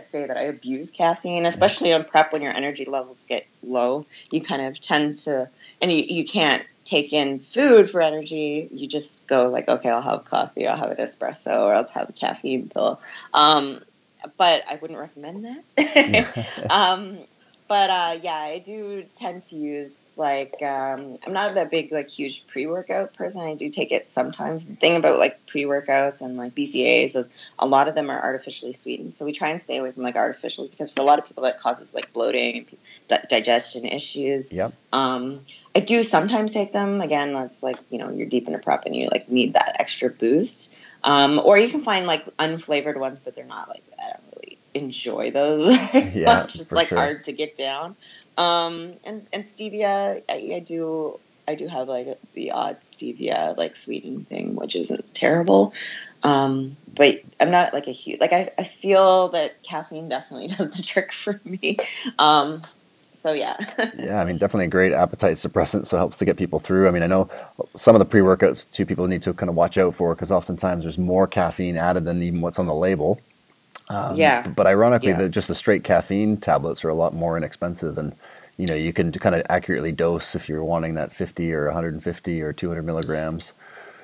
[0.00, 4.06] say that I abuse caffeine, especially on prep when your energy levels get low.
[4.30, 5.48] You kind of tend to,
[5.80, 8.68] and you, you can't take in food for energy.
[8.72, 12.08] You just go like, okay, I'll have coffee, I'll have an espresso, or I'll have
[12.08, 13.00] a caffeine pill.
[13.32, 13.80] Um,
[14.36, 15.44] but I wouldn't recommend
[15.76, 16.66] that.
[16.70, 17.18] um,
[17.70, 22.09] but uh, yeah, I do tend to use like um, I'm not that big like
[22.09, 23.42] huge pre workout person.
[23.42, 24.66] I do take it sometimes.
[24.66, 27.28] The thing about like pre workouts and like BCAAs is
[27.61, 30.16] a lot of them are artificially sweetened, so we try and stay away from like
[30.16, 34.52] artificials because for a lot of people that causes like bloating and di- digestion issues.
[34.52, 34.74] Yep.
[34.92, 35.38] Um,
[35.72, 37.00] I do sometimes take them.
[37.00, 39.76] Again, that's like you know you're deep in a prep and you like need that
[39.78, 40.76] extra boost.
[41.04, 44.29] Um, or you can find like unflavored ones, but they're not like I don't
[44.74, 46.44] enjoy those yeah.
[46.44, 46.98] It's like sure.
[46.98, 47.96] hard to get down.
[48.38, 53.76] Um, and and stevia, I, I, do I do have like the odd stevia like
[53.76, 55.74] sweetening thing, which isn't terrible.
[56.22, 60.76] Um, but I'm not like a huge like I, I feel that caffeine definitely does
[60.76, 61.78] the trick for me.
[62.18, 62.62] Um,
[63.20, 63.56] so yeah.
[63.98, 66.88] yeah, I mean, definitely a great appetite suppressant, so helps to get people through.
[66.88, 67.28] I mean, I know
[67.76, 70.85] some of the pre-workouts too people need to kind of watch out for because oftentimes
[70.85, 73.20] there's more caffeine added than even what's on the label.
[73.90, 74.46] Um, yeah.
[74.46, 75.18] But ironically, yeah.
[75.22, 78.14] the, just the straight caffeine tablets are a lot more inexpensive, and
[78.57, 82.40] you know you can kind of accurately dose if you're wanting that 50 or 150
[82.40, 83.53] or 200 milligrams.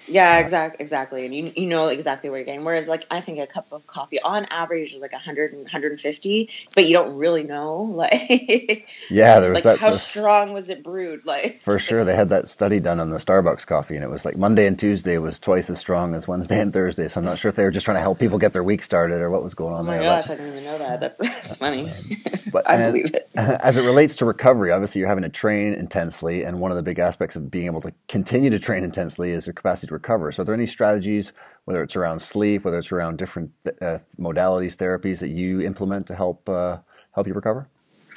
[0.08, 1.24] Yeah, exactly, exactly.
[1.24, 2.64] And you, you know exactly where you're getting.
[2.64, 6.50] Whereas, like, I think a cup of coffee on average is like 100 and 150,
[6.74, 9.78] but you don't really know, like, yeah, there was like that.
[9.78, 11.26] how this- strong was it brewed?
[11.26, 14.24] Like, For sure, they had that study done on the Starbucks coffee, and it was
[14.24, 17.08] like Monday and Tuesday was twice as strong as Wednesday and Thursday.
[17.08, 18.82] So I'm not sure if they were just trying to help people get their week
[18.82, 19.96] started or what was going oh on there.
[19.96, 20.22] oh my there.
[20.22, 21.00] gosh, I didn't even know that.
[21.00, 21.90] That's, that's funny.
[21.90, 21.96] Um,
[22.52, 23.28] but, I believe it.
[23.36, 26.82] As it relates to recovery, obviously you're having to train intensely, and one of the
[26.82, 30.32] big aspects of being able to continue to train intensely is your capacity to recover.
[30.32, 31.32] So, are there any strategies,
[31.64, 36.14] whether it's around sleep, whether it's around different uh, modalities, therapies that you implement to
[36.14, 36.78] help uh,
[37.12, 37.68] help you recover?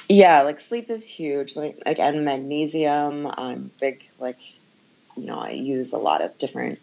[0.08, 1.56] Yeah, like sleep is huge.
[1.56, 3.26] Like, and magnesium.
[3.26, 4.04] I'm big.
[4.18, 4.38] Like,
[5.16, 6.78] you know, I use a lot of different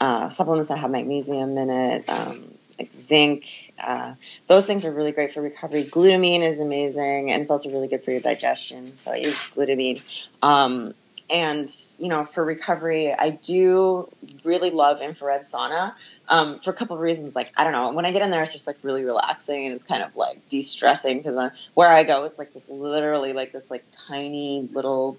[0.00, 2.08] uh, supplements that have magnesium in it.
[2.08, 3.72] Um, like zinc.
[3.82, 4.14] Uh,
[4.46, 5.84] those things are really great for recovery.
[5.84, 8.94] Glutamine is amazing, and it's also really good for your digestion.
[8.94, 10.02] So I use glutamine.
[10.42, 10.94] Um,
[11.30, 14.08] and you know, for recovery, I do
[14.44, 15.94] really love infrared sauna
[16.28, 17.36] um, for a couple of reasons.
[17.36, 19.74] Like I don't know, when I get in there, it's just like really relaxing and
[19.74, 23.70] it's kind of like de-stressing because where I go, it's like this literally like this
[23.70, 25.18] like tiny little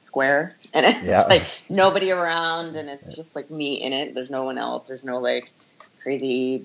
[0.00, 1.26] square, and it's Yeah.
[1.28, 4.14] like nobody around, and it's just like me in it.
[4.14, 4.88] There's no one else.
[4.88, 5.50] There's no like
[6.02, 6.64] crazy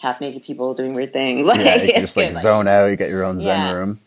[0.00, 1.46] half naked people doing weird things.
[1.46, 2.86] Like, yeah, you just like it's, zone out.
[2.86, 3.64] You get your own Yeah.
[3.64, 4.00] zen room.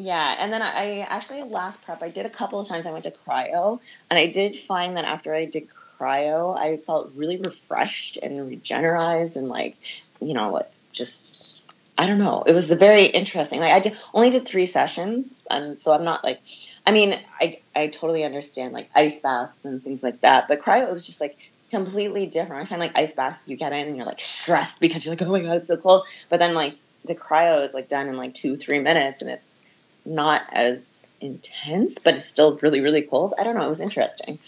[0.00, 2.86] Yeah, and then I actually last prep I did a couple of times.
[2.86, 7.12] I went to cryo, and I did find that after I did cryo, I felt
[7.14, 9.76] really refreshed and regenerized, and like
[10.20, 11.62] you know, just
[11.98, 12.42] I don't know.
[12.46, 13.60] It was very interesting.
[13.60, 16.40] Like I did, only did three sessions, and so I'm not like.
[16.86, 20.88] I mean, I I totally understand like ice baths and things like that, but cryo
[20.88, 21.36] it was just like
[21.70, 22.62] completely different.
[22.62, 25.22] I find like ice baths you get in and you're like stressed because you're like,
[25.22, 26.06] oh my god, it's so cold.
[26.30, 29.59] But then like the cryo is like done in like two three minutes, and it's
[30.06, 33.34] not as intense, but it's still really really cold.
[33.38, 33.66] I don't know.
[33.66, 34.38] It was interesting.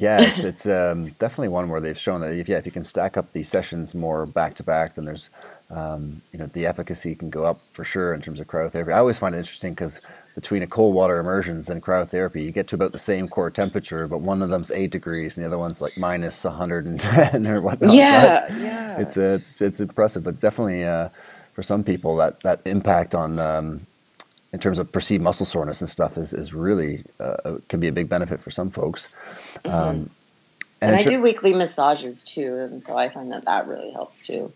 [0.00, 2.84] Yeah, it's, it's um, definitely one where they've shown that if yeah, if you can
[2.84, 5.30] stack up these sessions more back to back, then there's
[5.70, 8.92] um, you know the efficacy can go up for sure in terms of cryotherapy.
[8.94, 10.00] I always find it interesting because
[10.34, 14.08] between a cold water immersions and cryotherapy, you get to about the same core temperature,
[14.08, 18.04] but one of them's eight degrees and the other one's like minus 110 or whatnot.
[18.06, 18.96] So Yeah, it's, yeah.
[18.96, 21.10] it's, uh, it's it's impressive, but definitely uh,
[21.54, 23.86] for some people that that impact on um,
[24.52, 27.92] in terms of perceived muscle soreness and stuff is is really uh, can be a
[27.92, 29.16] big benefit for some folks.
[29.64, 30.10] Um,
[30.82, 34.26] And, in I do weekly massages too, and so I find that that really helps
[34.26, 34.52] too.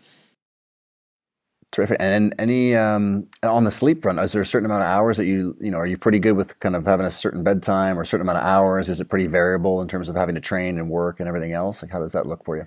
[1.73, 1.99] Terrific.
[2.01, 5.27] And any um, on the sleep front, is there a certain amount of hours that
[5.27, 8.03] you you know are you pretty good with kind of having a certain bedtime or
[8.03, 8.89] a certain amount of hours?
[8.89, 11.83] Is it pretty variable in terms of having to train and work and everything else?
[11.83, 12.67] Like how does that look for you?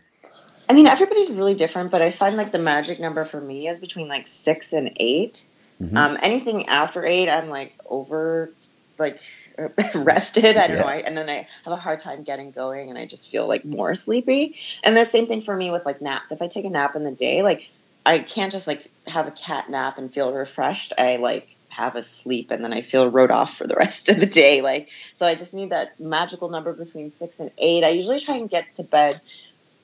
[0.70, 3.80] I mean, everybody's really different, but I find like the magic number for me is
[3.80, 5.46] between like six and 8
[5.84, 5.98] Mhm.
[5.98, 8.54] Um, anything after eight, I'm like over,
[8.98, 9.20] like
[9.96, 10.58] rested.
[10.58, 10.86] I don't know.
[10.86, 13.66] I, and then I have a hard time getting going, and I just feel like
[13.66, 14.56] more sleepy.
[14.84, 16.32] And the same thing for me with like naps.
[16.32, 17.68] If I take a nap in the day, like
[18.06, 20.94] I can't just like have a cat nap and feel refreshed.
[20.98, 24.20] I like have a sleep and then I feel wrote off for the rest of
[24.20, 24.62] the day.
[24.62, 27.84] Like so, I just need that magical number between six and eight.
[27.84, 29.20] I usually try and get to bed.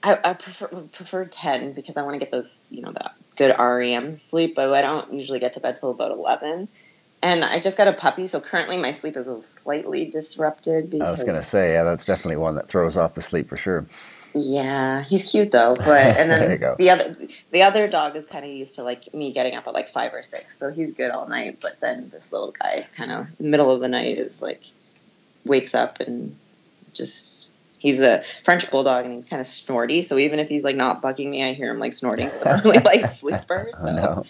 [0.02, 3.56] I, I prefer prefer ten because I want to get those you know that good
[3.58, 6.67] REM sleep, but I don't usually get to bed till about eleven.
[7.23, 10.89] And I just got a puppy, so currently my sleep is a slightly disrupted.
[10.91, 13.49] Because I was going to say, yeah, that's definitely one that throws off the sleep
[13.49, 13.86] for sure.
[14.34, 15.75] yeah, he's cute though.
[15.75, 16.75] But and There then you go.
[16.78, 17.15] the other
[17.52, 20.13] the other dog is kind of used to like me getting up at like five
[20.13, 21.58] or six, so he's good all night.
[21.62, 24.62] But then this little guy, kind of middle of the night, is like
[25.45, 26.38] wakes up and
[26.93, 30.02] just he's a French bulldog and he's kind of snorty.
[30.02, 32.62] So even if he's like not bugging me, I hear him like snorting because I'm
[32.62, 33.72] really like sleeper.
[33.74, 33.88] So.
[33.88, 34.26] I know.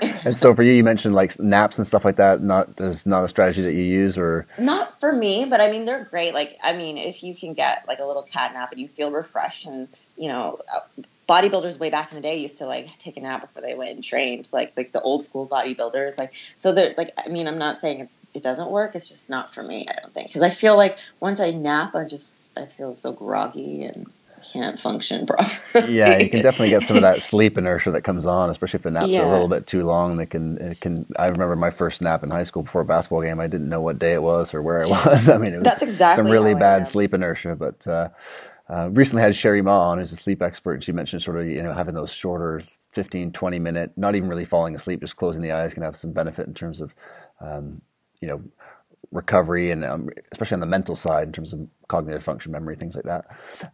[0.00, 2.42] And so for you, you mentioned like naps and stuff like that.
[2.42, 5.84] Not is not a strategy that you use, or Not for me, but I mean
[5.84, 6.34] they're great.
[6.34, 9.10] Like I mean, if you can get like a little cat nap and you feel
[9.10, 13.16] refreshed, and you know, uh, bodybuilders way back in the day used to like take
[13.16, 16.18] a nap before they went and trained, like like the old school bodybuilders.
[16.18, 18.94] Like so, they're like I mean, I'm not saying it's it doesn't work.
[18.94, 19.86] It's just not for me.
[19.88, 23.12] I don't think because I feel like once I nap, I'm just I feel so
[23.12, 24.06] groggy and
[24.52, 25.94] can't function properly.
[25.94, 28.82] yeah, you can definitely get some of that sleep inertia that comes on, especially if
[28.82, 30.16] the naps are a little bit too long.
[30.16, 31.06] They can it can.
[31.18, 33.40] I remember my first nap in high school before a basketball game.
[33.40, 35.28] I didn't know what day it was or where it was.
[35.28, 37.56] I mean, it was That's exactly some really bad sleep inertia.
[37.56, 38.08] But uh,
[38.68, 41.46] uh, recently had Cheri Mah on, who's a sleep expert, and she mentioned sort of
[41.46, 45.42] you know having those shorter 15, 20 minute, not even really falling asleep, just closing
[45.42, 46.94] the eyes can have some benefit in terms of
[47.40, 47.80] um,
[48.20, 48.42] you know
[49.12, 52.94] recovery and um, especially on the mental side in terms of cognitive function, memory, things
[52.94, 53.26] like that.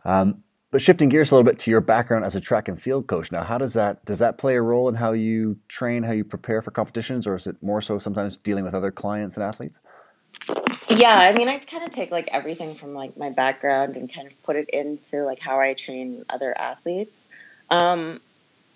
[0.04, 3.06] Um, but shifting gears a little bit to your background as a track and field
[3.06, 6.12] coach, now how does that does that play a role in how you train, how
[6.12, 9.44] you prepare for competitions, or is it more so sometimes dealing with other clients and
[9.44, 9.78] athletes?
[10.96, 14.26] yeah, I mean, I kind of take like everything from like my background and kind
[14.26, 17.28] of put it into like how I train other athletes.
[17.70, 18.20] Um,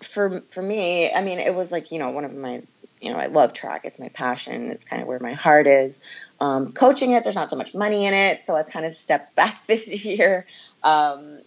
[0.01, 2.61] for for me, I mean, it was like you know one of my
[3.01, 3.81] you know I love track.
[3.85, 4.71] It's my passion.
[4.71, 6.03] It's kind of where my heart is.
[6.39, 9.35] Um, coaching it, there's not so much money in it, so I've kind of stepped
[9.35, 10.45] back this year
[10.83, 11.39] um,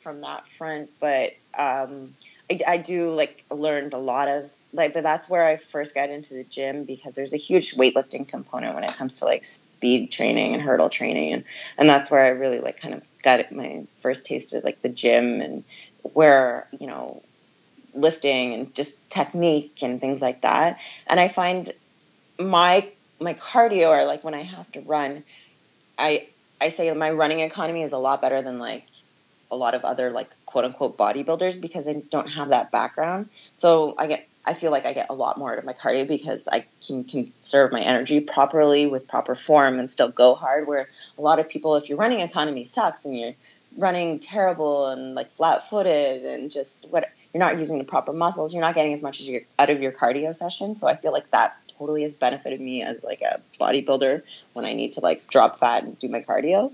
[0.00, 0.90] from that front.
[1.00, 2.14] But um,
[2.50, 6.34] I, I do like learned a lot of like that's where I first got into
[6.34, 10.54] the gym because there's a huge weightlifting component when it comes to like speed training
[10.54, 11.44] and hurdle training and
[11.76, 14.88] and that's where I really like kind of got my first taste of like the
[14.88, 15.64] gym and
[16.02, 17.22] where you know
[17.94, 21.70] lifting and just technique and things like that and I find
[22.38, 22.88] my
[23.20, 25.24] my cardio or like when I have to run
[25.98, 26.26] I
[26.60, 28.84] I say my running economy is a lot better than like
[29.50, 33.94] a lot of other like quote unquote bodybuilders because they don't have that background so
[33.98, 36.48] I get I feel like I get a lot more out of my cardio because
[36.50, 40.66] I can conserve my energy properly with proper form and still go hard.
[40.66, 43.34] Where a lot of people, if your running economy sucks and you're
[43.78, 48.52] running terrible and like flat footed and just what you're not using the proper muscles,
[48.52, 50.74] you're not getting as much as you out of your cardio session.
[50.74, 54.74] So I feel like that totally has benefited me as like a bodybuilder when I
[54.74, 56.72] need to like drop fat and do my cardio.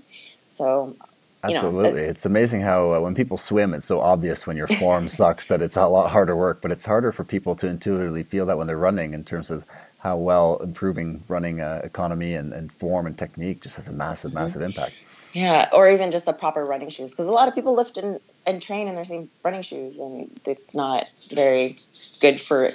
[0.49, 0.95] So
[1.41, 2.01] Absolutely.
[2.01, 5.45] Know, it's amazing how uh, when people swim, it's so obvious when your form sucks
[5.45, 8.57] that it's a lot harder work, but it's harder for people to intuitively feel that
[8.57, 9.65] when they're running in terms of
[9.99, 14.31] how well improving running uh, economy and, and, form and technique just has a massive,
[14.31, 14.39] mm-hmm.
[14.39, 14.93] massive impact.
[15.33, 17.11] Yeah, or even just the proper running shoes.
[17.11, 20.39] Because a lot of people lift and, and train in their same running shoes, and
[20.45, 21.77] it's not very
[22.19, 22.71] good for.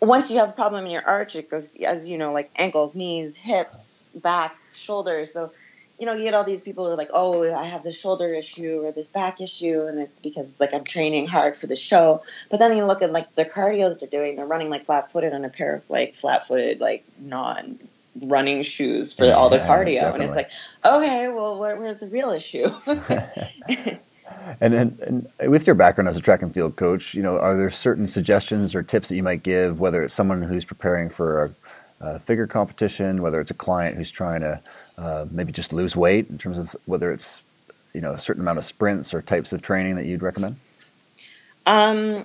[0.00, 2.96] Once you have a problem in your arch, it goes, as you know, like ankles,
[2.96, 5.32] knees, hips, back, shoulders.
[5.32, 5.52] So
[5.98, 8.34] you know, you get all these people who are like, oh, I have this shoulder
[8.34, 12.22] issue or this back issue, and it's because like I'm training hard for the show.
[12.50, 15.10] But then you look at like the cardio that they're doing; they're running like flat
[15.10, 17.78] footed on a pair of like flat footed like non
[18.22, 20.14] running shoes for yeah, all the cardio, definitely.
[20.14, 20.50] and it's like,
[20.84, 22.68] okay, well, where, where's the real issue?
[24.60, 24.98] and then
[25.38, 28.08] and with your background as a track and field coach, you know, are there certain
[28.08, 31.44] suggestions or tips that you might give, whether it's someone who's preparing for
[32.00, 34.60] a, a figure competition, whether it's a client who's trying to
[34.98, 37.42] uh, maybe just lose weight in terms of whether it's
[37.92, 40.56] you know a certain amount of sprints or types of training that you'd recommend?
[41.66, 42.24] Um,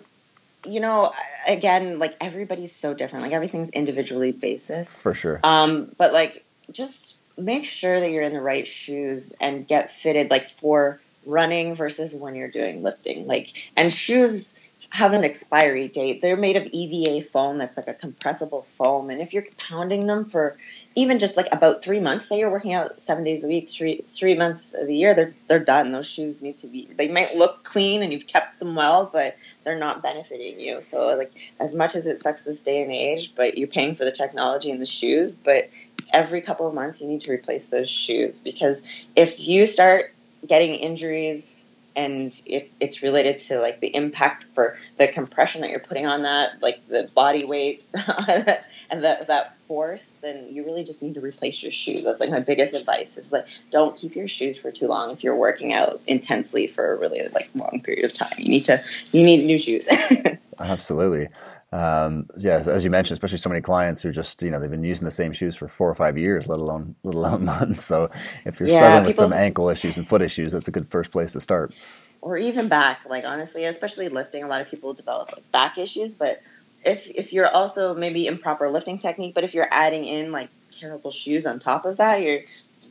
[0.65, 1.13] you know,
[1.47, 3.23] again, like everybody's so different.
[3.23, 4.95] Like everything's individually basis.
[4.97, 5.39] For sure.
[5.43, 10.29] Um, but like just make sure that you're in the right shoes and get fitted
[10.29, 13.27] like for running versus when you're doing lifting.
[13.27, 14.59] Like and shoes
[14.91, 16.19] have an expiry date.
[16.19, 19.12] They're made of EVA foam that's like a compressible foam.
[19.12, 20.58] And if you're pounding them for
[20.95, 24.02] even just like about three months, say you're working out seven days a week, three
[24.08, 25.91] three months of the year, they're they're done.
[25.91, 29.38] Those shoes need to be they might look clean and you've kept them well, but
[29.63, 30.82] they're not benefiting you.
[30.82, 34.06] So like as much as it sucks this day and age, but you're paying for
[34.06, 35.69] the technology and the shoes, but
[36.12, 38.82] every couple of months you need to replace those shoes because
[39.15, 40.12] if you start
[40.47, 41.68] getting injuries
[41.99, 46.21] and it, it's related to like the impact for the compression that you're putting on
[46.21, 51.19] that, like the body weight and the, that force, then you really just need to
[51.19, 52.05] replace your shoes.
[52.05, 55.25] That's like my biggest advice is like don't keep your shoes for too long if
[55.25, 58.31] you're working out intensely for a really like long period of time.
[58.38, 58.79] You need to
[59.12, 59.89] you need new shoes.
[60.59, 61.27] Absolutely.
[61.71, 64.84] Um, yeah, as you mentioned, especially so many clients who just you know they've been
[64.84, 67.86] using the same shoes for four or five years, let alone let alone months.
[67.86, 68.10] So
[68.45, 71.12] if you're yeah, struggling with some ankle issues and foot issues, that's a good first
[71.12, 71.73] place to start.
[72.21, 76.15] Or even back, like honestly, especially lifting, a lot of people develop like back issues.
[76.15, 76.41] But
[76.84, 81.12] if if you're also maybe improper lifting technique, but if you're adding in like terrible
[81.12, 82.41] shoes on top of that, you're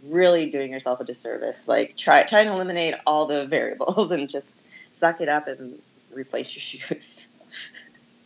[0.04, 1.68] really doing yourself a disservice.
[1.68, 5.78] Like try try and eliminate all the variables and just suck it up and
[6.12, 6.60] replace your
[6.90, 7.28] shoes.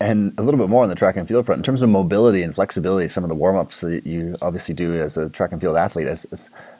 [0.02, 2.42] And a little bit more on the track and field front in terms of mobility
[2.42, 3.06] and flexibility.
[3.06, 6.08] Some of the warm ups that you obviously do as a track and field athlete,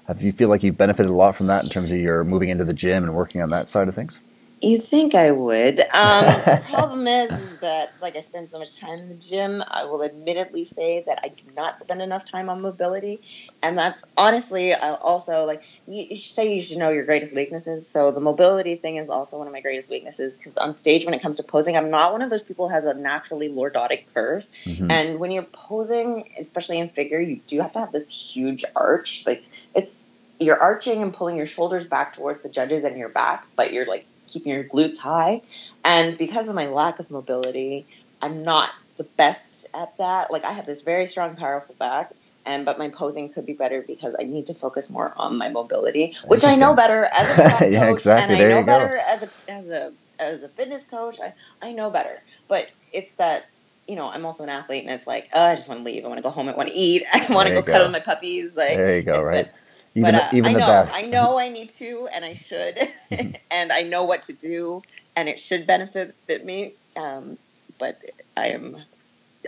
[0.09, 2.49] have you feel like you've benefited a lot from that in terms of your moving
[2.49, 4.19] into the gym and working on that side of things?
[4.63, 5.81] You think I would.
[5.81, 9.61] Um, the problem is, is that, like, I spend so much time in the gym,
[9.67, 13.21] I will admittedly say that I do not spend enough time on mobility.
[13.61, 17.89] And that's honestly also, like, you, say you should know your greatest weaknesses.
[17.89, 21.15] So the mobility thing is also one of my greatest weaknesses because on stage, when
[21.15, 24.15] it comes to posing, I'm not one of those people who has a naturally lordotic
[24.15, 24.47] curve.
[24.65, 24.91] Mm-hmm.
[24.93, 29.27] And when you're posing, especially in figure, you do have to have this huge arch.
[29.27, 29.45] Like,
[29.75, 33.73] it's, you're arching and pulling your shoulders back towards the judges and your back, but
[33.73, 35.43] you're like keeping your glutes high.
[35.85, 37.87] And because of my lack of mobility,
[38.21, 40.31] I'm not the best at that.
[40.31, 42.13] Like I have this very strong, powerful back,
[42.45, 45.49] and but my posing could be better because I need to focus more on my
[45.49, 48.35] mobility, which I know better as a track yeah, coach, exactly.
[48.35, 51.17] and there I know better as a as a as a fitness coach.
[51.23, 53.45] I I know better, but it's that
[53.89, 56.05] you know, I'm also an athlete, and it's like, oh, I just want to leave.
[56.05, 56.49] I want to go home.
[56.49, 57.03] I want to eat.
[57.13, 58.57] I want to There go cuddle my puppies.
[58.57, 59.47] Like There you go, right?
[59.47, 59.55] But,
[59.95, 60.95] Even, but, the, uh, even I the know, best.
[60.95, 62.79] I know I need to, and I should,
[63.51, 64.83] and I know what to do,
[65.17, 66.75] and it should benefit fit me.
[66.97, 67.39] Um,
[67.79, 68.01] but
[68.37, 68.77] I am,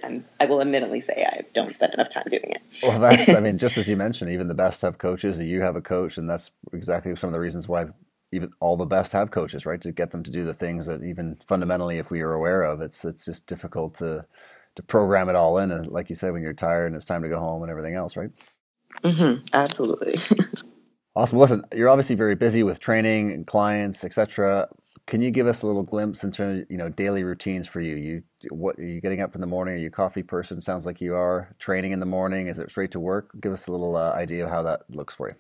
[0.03, 2.63] I'm, I will admittedly say I don't spend enough time doing it.
[2.83, 5.39] Well, that's, I mean, just as you mentioned, even the best have coaches.
[5.39, 7.87] You have a coach, and that's exactly some of the reasons why
[8.33, 9.81] even all the best have coaches, right?
[9.81, 12.81] To get them to do the things that even fundamentally, if we are aware of,
[12.81, 14.27] it's it's just difficult to
[14.77, 15.71] to program it all in.
[15.71, 17.95] And like you said, when you're tired and it's time to go home and everything
[17.95, 18.31] else, right?
[19.03, 20.17] Hmm absolutely.
[21.17, 21.39] Awesome.
[21.39, 24.69] Listen, you're obviously very busy with training and clients, etc.
[25.07, 27.97] Can you give us a little glimpse into you know daily routines for you?
[27.97, 29.75] You what are you getting up in the morning?
[29.75, 30.61] Are you a coffee person?
[30.61, 31.55] Sounds like you are.
[31.61, 32.49] Training in the morning?
[32.49, 33.31] Is it straight to work?
[33.41, 35.37] Give us a little uh, idea of how that looks for you.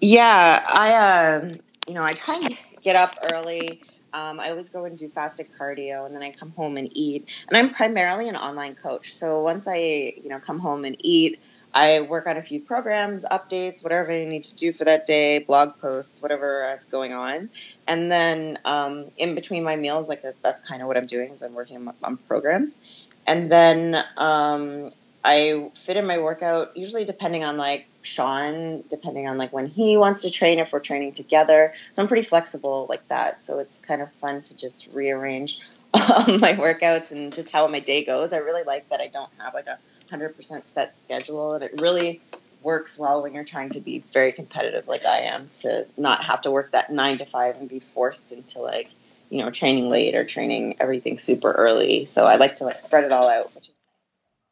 [0.00, 1.52] Yeah, I um,
[1.88, 2.50] you know, I try and
[2.82, 3.82] get up early.
[4.12, 7.28] Um, I always go and do fasted cardio, and then I come home and eat.
[7.48, 11.40] And I'm primarily an online coach, so once I you know come home and eat,
[11.76, 15.40] I work on a few programs, updates, whatever I need to do for that day,
[15.40, 17.50] blog posts, whatever I have going on.
[17.86, 21.32] And then um, in between my meals, like that, that's kind of what I'm doing
[21.32, 22.80] is I'm working on, on programs.
[23.26, 24.90] And then um,
[25.22, 29.98] I fit in my workout usually depending on like Sean, depending on like when he
[29.98, 31.74] wants to train, if we're training together.
[31.92, 33.42] So I'm pretty flexible like that.
[33.42, 35.60] So it's kind of fun to just rearrange
[35.92, 38.32] um, my workouts and just how my day goes.
[38.32, 39.78] I really like that I don't have like a
[40.10, 42.20] 100% set schedule and it really
[42.62, 46.42] works well when you're trying to be very competitive like I am to not have
[46.42, 48.90] to work that 9 to 5 and be forced into like
[49.30, 53.04] you know training late or training everything super early so I like to like spread
[53.04, 53.74] it all out which is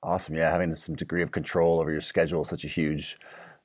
[0.04, 0.36] Awesome.
[0.36, 3.18] Yeah, having some degree of control over your schedule is such a huge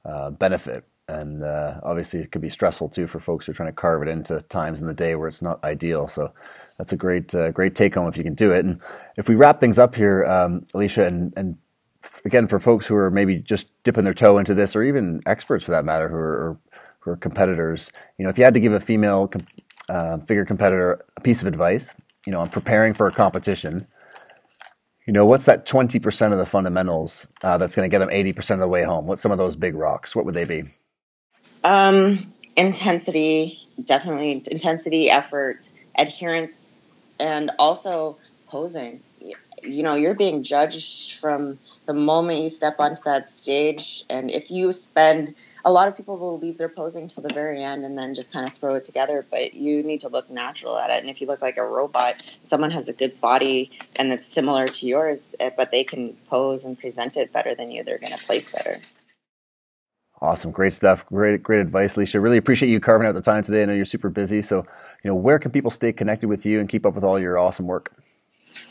[0.06, 0.86] uh, benefit.
[1.10, 4.04] And uh, obviously, it could be stressful too for folks who are trying to carve
[4.04, 6.08] it into times in the day where it's not ideal.
[6.08, 6.32] So
[6.78, 8.64] that's a great, uh, great take home if you can do it.
[8.64, 8.82] And
[9.18, 11.58] if we wrap things up here, um, Alicia, and, and
[12.26, 15.66] again for folks who are maybe just dipping their toe into this, or even experts
[15.66, 16.58] for that matter, who are
[17.00, 19.32] who are competitors, you know, if you had to give a female
[19.88, 21.96] uh, figure competitor a piece of advice,
[22.26, 23.88] you know, on preparing for a competition,
[25.06, 28.52] you know, what's that 20% of the fundamentals uh, that's going to get them 80%
[28.52, 29.08] of the way home?
[29.08, 30.16] What's some of those big rocks?
[30.16, 30.64] What would they be?
[31.64, 36.80] Um, intensity, definitely intensity, effort, adherence,
[37.20, 39.02] and also posing.
[39.64, 44.52] You know, you're being judged from the moment you step onto that stage, and if
[44.52, 45.36] you spend,
[45.66, 48.32] a lot of people will leave their posing till the very end and then just
[48.32, 49.26] kind of throw it together.
[49.30, 52.16] But you need to look natural at it, and if you look like a robot,
[52.44, 56.66] someone has a good body and it's similar to yours, eh, but they can pose
[56.66, 58.78] and present it better than you, they're going to place better.
[60.22, 61.06] Awesome, great stuff.
[61.06, 62.20] Great, great advice, Alicia.
[62.20, 63.64] Really appreciate you carving out the time today.
[63.64, 64.66] I know you're super busy, so
[65.04, 67.38] you know where can people stay connected with you and keep up with all your
[67.38, 67.94] awesome work?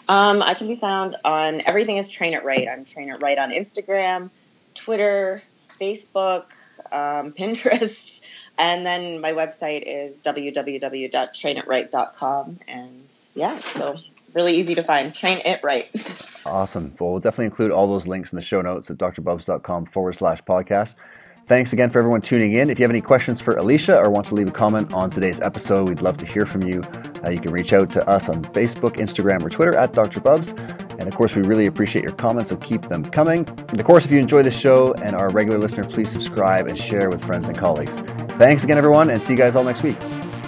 [0.09, 2.69] Um, I can be found on everything is Train It Right.
[2.69, 4.31] I'm Train It Right on Instagram,
[4.75, 5.43] Twitter,
[5.81, 6.45] Facebook,
[6.91, 8.25] um, Pinterest,
[8.59, 12.59] and then my website is www.trainitright.com.
[12.67, 13.05] And
[13.37, 13.99] yeah, so
[14.35, 15.15] really easy to find.
[15.15, 15.91] Train It Right.
[16.47, 16.95] Awesome.
[16.99, 20.43] Well, we'll definitely include all those links in the show notes at drbubbs.com forward slash
[20.45, 20.95] podcast.
[21.49, 22.69] Thanks again for everyone tuning in.
[22.69, 25.41] If you have any questions for Alicia or want to leave a comment on today's
[25.41, 26.83] episode, we'd love to hear from you.
[27.25, 30.21] Uh, you can reach out to us on Facebook, Instagram, or Twitter at Dr.
[30.21, 30.51] Bubbs.
[30.99, 33.49] And of course, we really appreciate your comments, so keep them coming.
[33.49, 36.67] And of course, if you enjoy the show and are a regular listener, please subscribe
[36.67, 37.95] and share with friends and colleagues.
[38.37, 39.97] Thanks again, everyone, and see you guys all next week.